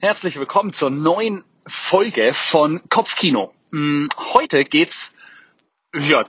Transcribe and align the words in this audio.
Herzlich 0.00 0.38
willkommen 0.38 0.72
zur 0.72 0.90
neuen 0.90 1.44
Folge 1.66 2.32
von 2.32 2.88
Kopfkino. 2.88 3.52
Hm, 3.72 4.08
heute 4.32 4.64
geht's, 4.64 5.12
ja, 5.92 6.24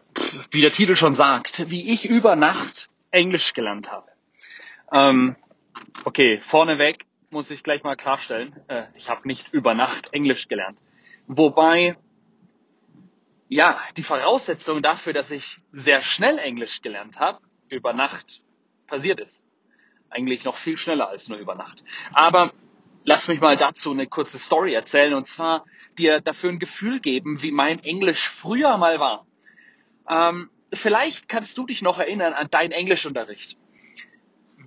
wie 0.50 0.62
der 0.62 0.72
Titel 0.72 0.96
schon 0.96 1.14
sagt, 1.14 1.70
wie 1.70 1.94
ich 1.94 2.10
über 2.10 2.36
Nacht 2.36 2.88
Englisch 3.12 3.54
gelernt 3.54 3.92
habe. 3.92 4.08
Ähm, 4.92 5.36
okay, 6.04 6.40
vorneweg 6.42 7.06
muss 7.30 7.52
ich 7.52 7.62
gleich 7.62 7.84
mal 7.84 7.96
klarstellen, 7.96 8.56
äh, 8.70 8.86
ich 8.96 9.08
habe 9.08 9.28
nicht 9.28 9.54
über 9.54 9.76
Nacht 9.76 10.14
Englisch 10.14 10.48
gelernt. 10.48 10.80
Wobei, 11.28 11.96
ja, 13.50 13.80
die 13.98 14.04
Voraussetzung 14.04 14.82
dafür, 14.82 15.14
dass 15.14 15.30
ich 15.30 15.60
sehr 15.74 16.02
schnell 16.02 16.40
Englisch 16.40 16.82
gelernt 16.82 17.20
habe, 17.20 17.38
über 17.70 17.94
Nacht 17.94 18.42
passiert 18.88 19.20
ist. 19.20 19.46
Eigentlich 20.10 20.44
noch 20.44 20.56
viel 20.56 20.76
schneller 20.76 21.10
als 21.10 21.30
nur 21.30 21.38
über 21.38 21.54
Nacht. 21.54 21.84
Aber 22.14 22.52
lass 23.10 23.28
mich 23.28 23.42
mal 23.42 23.58
dazu 23.58 23.92
eine 23.92 24.06
kurze 24.06 24.38
Story 24.38 24.76
erzählen 24.76 25.16
und 25.16 25.26
zwar 25.26 25.66
dir 25.98 26.22
dafür 26.22 26.52
ein 26.52 26.60
Gefühl 26.60 27.00
geben, 27.00 27.42
wie 27.42 27.52
mein 27.52 27.84
Englisch 27.84 28.30
früher 28.30 28.78
mal 28.78 29.00
war. 29.00 29.26
Ähm, 30.08 30.52
vielleicht 30.72 31.28
kannst 31.28 31.58
du 31.58 31.66
dich 31.66 31.82
noch 31.82 31.98
erinnern 31.98 32.34
an 32.34 32.52
deinen 32.52 32.72
Englischunterricht. 32.72 33.58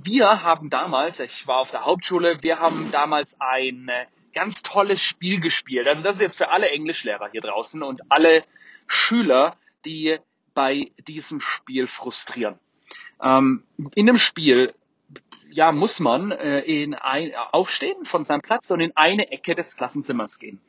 Wir 0.02 0.42
haben 0.42 0.70
damals, 0.70 1.20
ich 1.20 1.46
war 1.46 1.58
auf 1.58 1.70
der 1.70 1.84
Hauptschule, 1.84 2.42
wir 2.42 2.58
haben 2.58 2.90
damals 2.90 3.40
ein 3.40 3.88
ganz 4.34 4.62
tolles 4.62 5.00
Spiel 5.00 5.38
gespielt. 5.38 5.86
Also 5.86 6.02
das 6.02 6.16
ist 6.16 6.22
jetzt 6.22 6.36
für 6.36 6.50
alle 6.50 6.68
Englischlehrer 6.68 7.28
hier 7.30 7.42
draußen 7.42 7.80
und 7.80 8.00
alle 8.08 8.44
Schüler, 8.88 9.56
die 9.84 10.18
bei 10.52 10.90
diesem 11.06 11.40
Spiel 11.40 11.86
frustrieren. 11.86 12.58
Ähm, 13.22 13.62
in 13.94 14.06
dem 14.06 14.16
Spiel 14.16 14.74
ja, 15.52 15.72
muss 15.72 16.00
man 16.00 16.32
äh, 16.32 16.60
in 16.60 16.94
ein, 16.94 17.32
aufstehen 17.52 18.04
von 18.04 18.24
seinem 18.24 18.42
Platz 18.42 18.70
und 18.70 18.80
in 18.80 18.92
eine 18.96 19.30
Ecke 19.30 19.54
des 19.54 19.76
Klassenzimmers 19.76 20.38
gehen. 20.38 20.60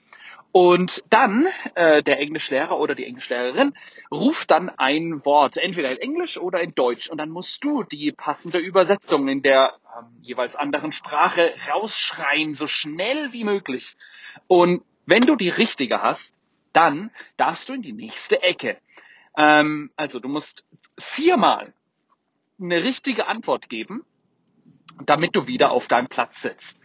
Und 0.52 1.04
dann 1.10 1.48
äh, 1.74 2.04
der 2.04 2.20
Englischlehrer 2.20 2.80
oder 2.80 2.94
die 2.94 3.06
Englischlehrerin 3.06 3.74
ruft 4.12 4.52
dann 4.52 4.70
ein 4.70 5.26
Wort, 5.26 5.58
entweder 5.58 5.92
in 5.92 5.98
Englisch 5.98 6.38
oder 6.38 6.62
in 6.62 6.76
Deutsch. 6.76 7.10
Und 7.10 7.18
dann 7.18 7.32
musst 7.32 7.64
du 7.64 7.82
die 7.82 8.12
passende 8.12 8.60
Übersetzung 8.60 9.28
in 9.30 9.42
der 9.42 9.74
ähm, 9.98 10.06
jeweils 10.22 10.56
anderen 10.56 10.92
Sprache 10.92 11.56
rausschreien, 11.72 12.54
so 12.54 12.68
schnell 12.68 13.34
wie 13.34 13.46
möglich. 13.46 13.96
Und 14.48 14.84
wenn 15.08 15.22
du 15.22 15.36
die 15.36 15.50
richtige 15.50 16.04
hast, 16.04 16.36
dann 16.72 17.10
darfst 17.36 17.70
du 17.70 17.74
in 17.74 17.82
die 17.82 17.94
nächste 17.94 18.44
Ecke. 18.44 18.78
Ähm, 19.36 19.90
also 19.96 20.20
du 20.20 20.30
musst 20.30 20.66
viermal 21.00 21.74
eine 22.62 22.84
richtige 22.84 23.28
Antwort 23.28 23.70
geben, 23.70 24.06
damit 25.06 25.36
du 25.36 25.48
wieder 25.48 25.72
auf 25.72 25.88
deinem 25.88 26.08
Platz 26.08 26.42
sitzt. 26.42 26.82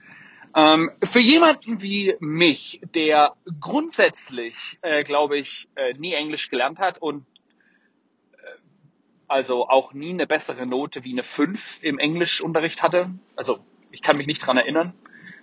Ähm, 0.54 0.90
für 1.04 1.20
jemanden 1.20 1.82
wie 1.82 2.16
mich, 2.20 2.80
der 2.94 3.34
grundsätzlich, 3.60 4.78
äh, 4.82 5.04
glaube 5.04 5.38
ich, 5.38 5.68
äh, 5.74 5.92
nie 5.94 6.14
Englisch 6.14 6.48
gelernt 6.48 6.78
hat 6.78 7.00
und 7.00 7.26
äh, 8.32 8.36
also 9.26 9.68
auch 9.68 9.92
nie 9.92 10.10
eine 10.10 10.26
bessere 10.26 10.66
Note 10.66 11.04
wie 11.04 11.12
eine 11.12 11.22
5 11.22 11.82
im 11.82 11.98
Englischunterricht 11.98 12.82
hatte, 12.82 13.10
also 13.36 13.60
ich 13.90 14.02
kann 14.02 14.16
mich 14.16 14.26
nicht 14.26 14.40
dran 14.40 14.56
erinnern, 14.56 14.94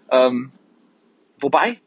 ähm, 0.10 0.52
wobei, 1.40 1.80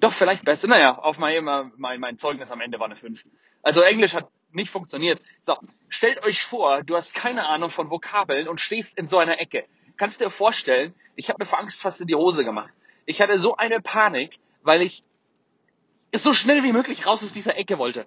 doch 0.00 0.12
vielleicht 0.12 0.44
besser, 0.44 0.68
naja, 0.68 0.98
auf 0.98 1.18
mein, 1.18 1.44
mein, 1.44 2.00
mein 2.00 2.18
Zeugnis 2.18 2.50
am 2.50 2.60
Ende 2.60 2.78
war 2.78 2.86
eine 2.86 2.96
5. 2.96 3.24
Also 3.62 3.80
Englisch 3.82 4.14
hat 4.14 4.28
nicht 4.52 4.70
funktioniert. 4.70 5.20
So, 5.42 5.56
stellt 5.88 6.24
euch 6.24 6.42
vor, 6.42 6.82
du 6.82 6.96
hast 6.96 7.14
keine 7.14 7.46
Ahnung 7.46 7.70
von 7.70 7.90
Vokabeln 7.90 8.48
und 8.48 8.60
stehst 8.60 8.98
in 8.98 9.06
so 9.06 9.18
einer 9.18 9.40
Ecke 9.40 9.64
kannst 9.96 10.20
du 10.20 10.24
dir 10.24 10.30
vorstellen, 10.30 10.94
ich 11.16 11.28
habe 11.28 11.42
mir 11.42 11.46
vor 11.46 11.60
Angst 11.60 11.82
fast 11.82 12.00
in 12.00 12.06
die 12.06 12.14
Hose 12.14 12.44
gemacht. 12.44 12.72
Ich 13.06 13.20
hatte 13.20 13.38
so 13.38 13.56
eine 13.56 13.80
Panik, 13.80 14.38
weil 14.62 14.82
ich 14.82 15.04
so 16.14 16.32
schnell 16.32 16.62
wie 16.62 16.72
möglich 16.72 17.06
raus 17.06 17.22
aus 17.22 17.32
dieser 17.32 17.56
Ecke 17.56 17.78
wollte. 17.78 18.06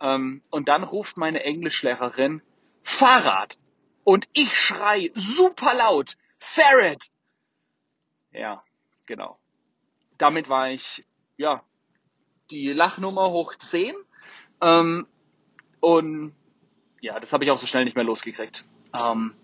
Ähm, 0.00 0.42
und 0.50 0.68
dann 0.68 0.82
ruft 0.82 1.16
meine 1.16 1.44
Englischlehrerin 1.44 2.42
Fahrrad. 2.82 3.58
Und 4.04 4.28
ich 4.32 4.56
schrei 4.56 5.10
super 5.14 5.74
laut, 5.74 6.16
Ferret. 6.38 7.10
Ja, 8.32 8.62
genau. 9.06 9.38
Damit 10.18 10.48
war 10.48 10.70
ich, 10.70 11.04
ja, 11.36 11.62
die 12.50 12.72
Lachnummer 12.72 13.30
hoch 13.30 13.54
10. 13.54 13.94
Ähm, 14.60 15.06
und 15.80 16.34
ja, 17.00 17.18
das 17.20 17.32
habe 17.32 17.44
ich 17.44 17.50
auch 17.50 17.58
so 17.58 17.66
schnell 17.66 17.84
nicht 17.84 17.96
mehr 17.96 18.04
losgekriegt. 18.04 18.64
Ähm, 18.94 19.34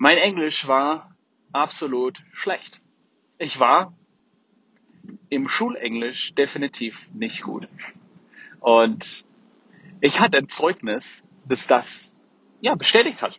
mein 0.00 0.16
Englisch 0.16 0.66
war 0.66 1.14
absolut 1.52 2.22
schlecht. 2.32 2.80
Ich 3.36 3.60
war 3.60 3.92
im 5.28 5.46
Schulenglisch 5.46 6.34
definitiv 6.34 7.06
nicht 7.12 7.42
gut. 7.42 7.68
Und 8.60 9.26
ich 10.00 10.18
hatte 10.18 10.38
ein 10.38 10.48
Zeugnis, 10.48 11.22
das 11.44 11.66
das 11.66 12.16
ja 12.62 12.76
bestätigt 12.76 13.20
hat. 13.20 13.38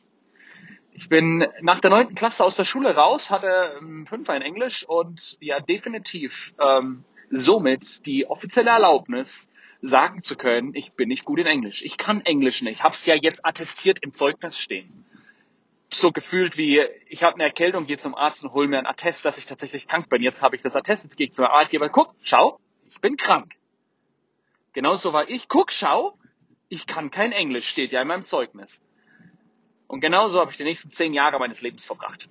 Ich 0.91 1.09
bin 1.09 1.47
nach 1.61 1.79
der 1.79 1.89
neunten 1.89 2.13
Klasse 2.13 2.43
aus 2.43 2.57
der 2.57 2.65
Schule 2.65 2.93
raus, 2.93 3.31
hatte 3.31 3.77
einen 3.81 4.05
Fünfer 4.05 4.35
in 4.35 4.43
Englisch 4.43 4.87
und 4.87 5.37
ja 5.41 5.59
definitiv 5.61 6.53
ähm, 6.59 7.05
somit 7.31 8.05
die 8.05 8.27
offizielle 8.27 8.69
Erlaubnis, 8.69 9.49
sagen 9.81 10.21
zu 10.21 10.35
können, 10.35 10.75
ich 10.75 10.93
bin 10.93 11.07
nicht 11.07 11.25
gut 11.25 11.39
in 11.39 11.47
Englisch. 11.47 11.81
Ich 11.81 11.97
kann 11.97 12.21
Englisch 12.21 12.61
nicht. 12.61 12.83
Hab's 12.83 13.07
ja 13.07 13.15
jetzt 13.15 13.43
attestiert 13.43 13.97
im 14.03 14.13
Zeugnis 14.13 14.59
stehen 14.59 15.05
so 15.93 16.11
gefühlt 16.11 16.57
wie, 16.57 16.81
ich 17.07 17.23
habe 17.23 17.35
eine 17.35 17.43
Erkältung, 17.43 17.85
gehe 17.85 17.97
zum 17.97 18.15
Arzt 18.15 18.43
und 18.43 18.53
hole 18.53 18.67
mir 18.67 18.79
ein 18.79 18.85
Attest, 18.85 19.25
dass 19.25 19.37
ich 19.37 19.45
tatsächlich 19.45 19.87
krank 19.87 20.09
bin. 20.09 20.21
Jetzt 20.21 20.41
habe 20.41 20.55
ich 20.55 20.61
das 20.61 20.75
Attest, 20.75 21.03
jetzt 21.03 21.17
gehe 21.17 21.27
ich 21.27 21.33
zum 21.33 21.45
Arbeitgeber, 21.45 21.89
guck, 21.89 22.15
schau, 22.21 22.59
ich 22.89 22.99
bin 23.01 23.17
krank. 23.17 23.55
Genauso 24.73 25.11
war 25.13 25.29
ich, 25.29 25.49
guck, 25.49 25.71
schau, 25.71 26.17
ich 26.69 26.87
kann 26.87 27.11
kein 27.11 27.33
Englisch, 27.33 27.67
steht 27.67 27.91
ja 27.91 28.01
in 28.01 28.07
meinem 28.07 28.23
Zeugnis. 28.23 28.81
Und 29.87 29.99
genauso 29.99 30.39
habe 30.39 30.51
ich 30.51 30.57
die 30.57 30.63
nächsten 30.63 30.91
zehn 30.91 31.13
Jahre 31.13 31.37
meines 31.37 31.61
Lebens 31.61 31.83
verbracht. 31.83 32.29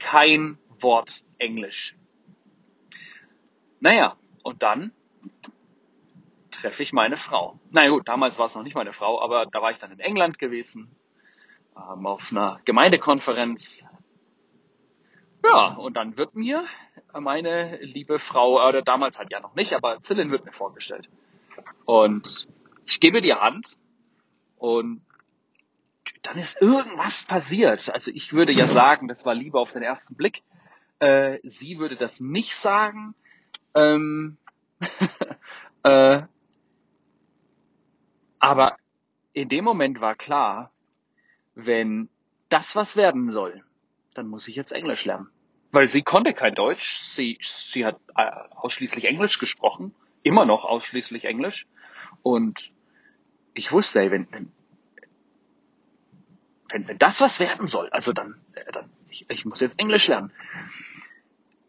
Kein 0.00 0.58
Wort 0.80 1.22
Englisch. 1.38 1.94
Naja, 3.78 4.16
und 4.42 4.64
dann 4.64 4.92
treffe 6.50 6.82
ich 6.82 6.92
meine 6.92 7.16
Frau. 7.16 7.60
Naja 7.70 7.90
gut, 7.90 8.08
damals 8.08 8.38
war 8.38 8.46
es 8.46 8.56
noch 8.56 8.64
nicht 8.64 8.74
meine 8.74 8.92
Frau, 8.92 9.22
aber 9.22 9.46
da 9.46 9.62
war 9.62 9.70
ich 9.70 9.78
dann 9.78 9.92
in 9.92 10.00
England 10.00 10.40
gewesen, 10.40 10.90
ähm, 11.92 12.06
auf 12.06 12.30
einer 12.30 12.60
Gemeindekonferenz. 12.64 13.84
Ja, 15.44 15.74
und 15.74 15.96
dann 15.96 16.16
wird 16.16 16.34
mir 16.34 16.64
meine 17.12 17.78
liebe 17.80 18.18
Frau, 18.18 18.66
oder 18.66 18.82
damals 18.82 19.18
halt 19.18 19.32
ja 19.32 19.40
noch 19.40 19.54
nicht, 19.54 19.72
aber 19.74 20.00
Zillin 20.00 20.30
wird 20.30 20.44
mir 20.44 20.52
vorgestellt. 20.52 21.08
Und 21.84 22.48
ich 22.86 23.00
gebe 23.00 23.20
die 23.20 23.34
Hand 23.34 23.78
und 24.56 25.02
dann 26.22 26.38
ist 26.38 26.60
irgendwas 26.60 27.24
passiert. 27.24 27.90
Also 27.90 28.10
ich 28.12 28.32
würde 28.32 28.52
ja 28.52 28.66
sagen, 28.66 29.08
das 29.08 29.24
war 29.24 29.34
Liebe 29.34 29.58
auf 29.58 29.72
den 29.72 29.82
ersten 29.82 30.16
Blick. 30.16 30.42
Äh, 30.98 31.38
sie 31.44 31.78
würde 31.78 31.96
das 31.96 32.20
nicht 32.20 32.56
sagen. 32.56 33.14
Ähm, 33.74 34.36
äh, 35.82 36.22
aber 38.38 38.76
in 39.32 39.48
dem 39.48 39.64
Moment 39.64 40.00
war 40.00 40.14
klar, 40.14 40.72
wenn 41.58 42.08
das 42.48 42.76
was 42.76 42.96
werden 42.96 43.30
soll, 43.30 43.62
dann 44.14 44.28
muss 44.28 44.46
ich 44.48 44.54
jetzt 44.54 44.72
Englisch 44.72 45.04
lernen. 45.04 45.28
Weil 45.72 45.88
sie 45.88 46.02
konnte 46.02 46.32
kein 46.32 46.54
Deutsch, 46.54 47.00
sie, 47.00 47.36
sie 47.42 47.84
hat 47.84 47.98
äh, 48.16 48.30
ausschließlich 48.54 49.04
Englisch 49.04 49.38
gesprochen, 49.38 49.94
immer 50.22 50.46
noch 50.46 50.64
ausschließlich 50.64 51.24
Englisch. 51.24 51.66
Und 52.22 52.72
ich 53.54 53.72
wusste, 53.72 54.00
ey, 54.00 54.10
wenn, 54.12 54.28
wenn, 54.30 54.52
wenn 56.88 56.98
das 56.98 57.20
was 57.20 57.40
werden 57.40 57.66
soll, 57.66 57.90
also 57.90 58.12
dann, 58.12 58.40
äh, 58.54 58.72
dann 58.72 58.90
ich, 59.10 59.28
ich 59.28 59.44
muss 59.44 59.60
jetzt 59.60 59.78
Englisch 59.78 60.06
lernen. 60.06 60.32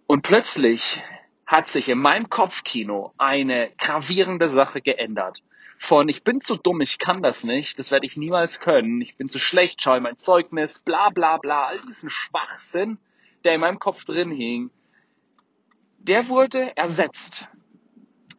Und 0.06 0.22
plötzlich 0.22 1.04
hat 1.50 1.68
sich 1.68 1.90
in 1.90 1.98
meinem 1.98 2.30
Kopfkino 2.30 3.12
eine 3.18 3.72
gravierende 3.80 4.50
Sache 4.50 4.81
geändert 4.81 5.42
von 5.80 6.07
ich 6.07 6.24
bin 6.24 6.42
zu 6.42 6.57
dumm, 6.57 6.81
ich 6.81 7.00
kann 7.00 7.24
das 7.24 7.44
nicht, 7.44 7.80
das 7.80 7.90
werde 7.90 8.06
ich 8.06 8.18
niemals 8.18 8.60
können, 8.60 9.01
ich 9.01 9.16
bin 9.16 9.30
zu 9.30 9.40
schlecht, 9.40 9.81
schau 9.81 9.96
in 9.96 10.04
mein 10.04 10.18
Zeugnis, 10.18 10.80
bla 10.80 11.10
bla 11.10 11.38
bla, 11.38 11.66
all 11.66 11.80
diesen 11.88 12.12
Schwachsinn, 12.12 13.00
der 13.46 13.56
in 13.56 13.62
meinem 13.62 13.80
Kopf 13.80 14.04
drin 14.06 14.30
hing, 14.30 14.69
der 15.98 16.28
wurde 16.28 16.78
ersetzt. 16.78 17.48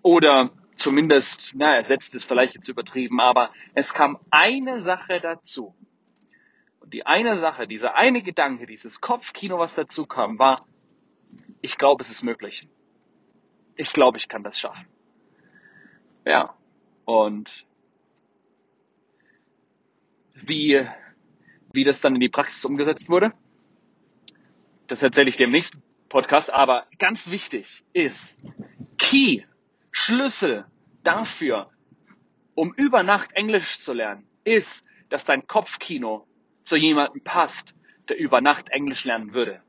Oder 0.03 0.51
zumindest, 0.77 1.53
na, 1.55 1.75
ersetzt 1.75 2.15
ist 2.15 2.25
vielleicht 2.25 2.55
jetzt 2.55 2.69
übertrieben, 2.69 3.21
aber 3.21 3.51
es 3.75 3.93
kam 3.93 4.21
eine 4.31 4.81
Sache 4.81 5.19
dazu. 5.21 5.75
Und 6.79 6.95
die 6.95 7.07
eine 7.07 7.37
Sache, 7.39 7.67
dieser 7.67 7.97
eine 7.97 8.23
Gedanke, 8.23 8.67
dieses 8.67 9.01
Kopfkino, 9.01 9.59
was 9.59 9.75
dazu 9.75 10.07
kam, 10.07 10.39
war, 10.39 10.67
ich 11.61 11.77
glaube, 11.77 12.03
es 12.03 12.11
ist 12.11 12.23
möglich. 12.23 12.69
Ich 13.81 13.95
glaube, 13.95 14.19
ich 14.19 14.29
kann 14.29 14.43
das 14.43 14.59
schaffen. 14.59 14.87
Ja, 16.27 16.55
und 17.07 17.67
wie, 20.35 20.87
wie 21.73 21.85
das 21.85 22.03
dann 22.03 22.15
in 22.15 22.21
die 22.21 22.29
Praxis 22.29 22.63
umgesetzt 22.67 23.09
wurde, 23.09 23.33
das 24.87 25.03
erzähle 25.03 25.31
ich 25.31 25.39
dir 25.39 25.45
im 25.45 25.53
nächsten 25.53 25.83
Podcast, 26.11 26.53
aber 26.53 26.89
ganz 26.99 27.31
wichtig 27.31 27.83
ist, 27.95 28.39
Key, 28.99 29.45
Schlüssel 29.91 30.67
dafür, 31.03 31.71
um 32.55 32.75
über 32.75 33.03
Nacht 33.03 33.33
Englisch 33.33 33.79
zu 33.79 33.95
lernen, 33.95 34.27
ist, 34.45 34.85
dass 35.09 35.25
dein 35.25 35.47
Kopfkino 35.47 36.27
zu 36.65 36.77
jemandem 36.77 37.25
passt, 37.25 37.75
der 38.11 38.19
über 38.19 38.43
Nacht 38.43 38.69
Englisch 38.69 39.07
lernen 39.07 39.33
würde. 39.33 39.63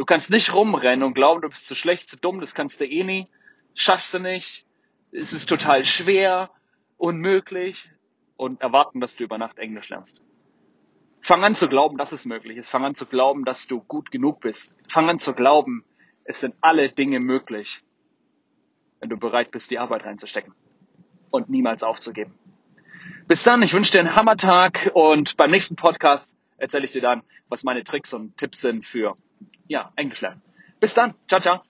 Du 0.00 0.06
kannst 0.06 0.30
nicht 0.30 0.54
rumrennen 0.54 1.02
und 1.02 1.12
glauben, 1.12 1.42
du 1.42 1.50
bist 1.50 1.66
zu 1.66 1.74
schlecht, 1.74 2.08
zu 2.08 2.16
dumm, 2.16 2.40
das 2.40 2.54
kannst 2.54 2.80
du 2.80 2.86
eh 2.86 3.04
nie, 3.04 3.28
schaffst 3.74 4.14
du 4.14 4.18
nicht, 4.18 4.66
es 5.12 5.34
ist 5.34 5.46
total 5.46 5.84
schwer, 5.84 6.48
unmöglich 6.96 7.92
und 8.38 8.62
erwarten, 8.62 9.00
dass 9.02 9.16
du 9.16 9.24
über 9.24 9.36
Nacht 9.36 9.58
Englisch 9.58 9.90
lernst. 9.90 10.22
Fang 11.20 11.44
an 11.44 11.54
zu 11.54 11.68
glauben, 11.68 11.98
dass 11.98 12.12
es 12.12 12.24
möglich 12.24 12.56
ist. 12.56 12.70
Fang 12.70 12.82
an 12.82 12.94
zu 12.94 13.04
glauben, 13.04 13.44
dass 13.44 13.66
du 13.66 13.82
gut 13.82 14.10
genug 14.10 14.40
bist. 14.40 14.74
Fang 14.88 15.10
an 15.10 15.18
zu 15.18 15.34
glauben, 15.34 15.84
es 16.24 16.40
sind 16.40 16.54
alle 16.62 16.90
Dinge 16.90 17.20
möglich, 17.20 17.82
wenn 19.00 19.10
du 19.10 19.18
bereit 19.18 19.50
bist, 19.50 19.70
die 19.70 19.78
Arbeit 19.78 20.06
reinzustecken 20.06 20.54
und 21.30 21.50
niemals 21.50 21.82
aufzugeben. 21.82 22.32
Bis 23.28 23.42
dann, 23.42 23.62
ich 23.62 23.74
wünsche 23.74 23.92
dir 23.92 24.00
einen 24.00 24.16
Hammertag 24.16 24.92
und 24.94 25.36
beim 25.36 25.50
nächsten 25.50 25.76
Podcast 25.76 26.38
erzähle 26.56 26.86
ich 26.86 26.92
dir 26.92 27.02
dann, 27.02 27.22
was 27.50 27.64
meine 27.64 27.84
Tricks 27.84 28.14
und 28.14 28.38
Tipps 28.38 28.62
sind 28.62 28.86
für 28.86 29.14
ja, 29.70 29.92
Englisch 29.96 30.20
lernen. 30.20 30.42
Bis 30.80 30.94
dann, 30.94 31.14
ciao, 31.28 31.40
ciao. 31.40 31.69